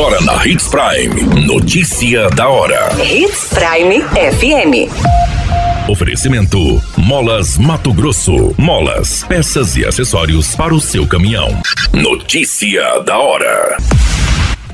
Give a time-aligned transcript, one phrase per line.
[0.00, 1.44] Agora na Hits Prime.
[1.44, 2.88] Notícia da hora.
[2.98, 4.90] Hits Prime FM.
[5.90, 8.54] Oferecimento: Molas Mato Grosso.
[8.56, 11.60] Molas, peças e acessórios para o seu caminhão.
[11.92, 13.76] Notícia da hora.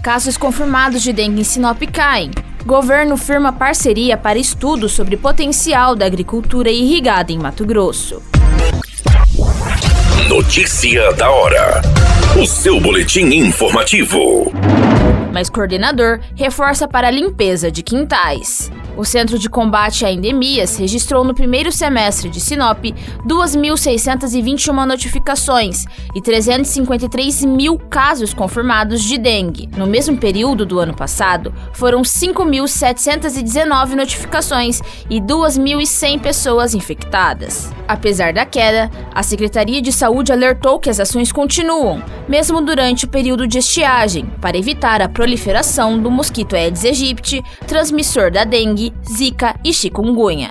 [0.00, 2.30] Casos confirmados de dengue em Sinop caem.
[2.64, 8.22] Governo firma parceria para estudos sobre potencial da agricultura irrigada em Mato Grosso.
[10.28, 11.82] Notícia da hora.
[12.40, 14.52] O seu boletim informativo.
[15.36, 18.70] Mas coordenador reforça para a limpeza de quintais.
[18.96, 22.82] O Centro de Combate a Endemias registrou no primeiro semestre de Sinop
[23.26, 29.68] 2.621 notificações e 353 mil casos confirmados de dengue.
[29.76, 37.70] No mesmo período do ano passado, foram 5.719 notificações e 2.100 pessoas infectadas.
[37.86, 43.08] Apesar da queda, a Secretaria de Saúde alertou que as ações continuam, mesmo durante o
[43.08, 49.56] período de estiagem, para evitar a proliferação do mosquito Aedes aegypti, transmissor da dengue, zika
[49.64, 50.50] e chikungunya.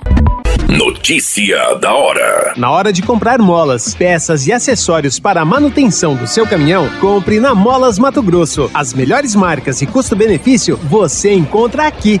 [0.68, 2.54] Notícia da hora.
[2.56, 7.38] Na hora de comprar molas, peças e acessórios para a manutenção do seu caminhão, compre
[7.38, 8.68] na Molas Mato Grosso.
[8.74, 12.20] As melhores marcas e custo-benefício você encontra aqui.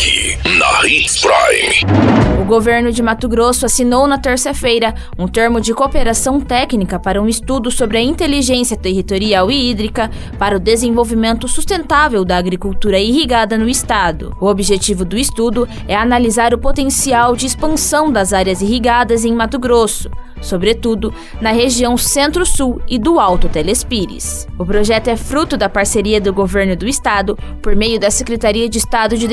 [0.00, 2.40] Aqui, na Hits Prime.
[2.40, 7.28] O governo de Mato Grosso assinou na terça-feira um termo de cooperação técnica para um
[7.28, 13.68] estudo sobre a inteligência territorial e hídrica para o desenvolvimento sustentável da agricultura irrigada no
[13.68, 14.34] estado.
[14.40, 19.58] O objetivo do estudo é analisar o potencial de expansão das áreas irrigadas em Mato
[19.58, 24.46] Grosso sobretudo na região Centro-Sul e do Alto Telespires.
[24.58, 28.78] O projeto é fruto da parceria do governo do estado por meio da Secretaria de
[28.78, 29.26] Estado de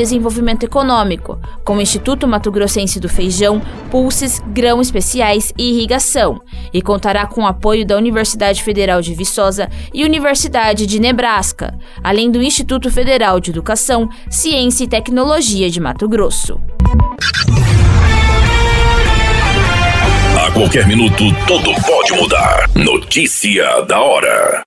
[0.58, 6.42] Desenvolvimento Econômico, com o Instituto Mato Grossense do Feijão, Pulses, Grão Especiais e Irrigação,
[6.74, 12.32] e contará com o apoio da Universidade Federal de Viçosa e Universidade de Nebraska, além
[12.32, 16.60] do Instituto Federal de Educação, Ciência e Tecnologia de Mato Grosso.
[20.46, 22.70] A qualquer minuto, tudo pode mudar.
[22.76, 24.67] Notícia da hora.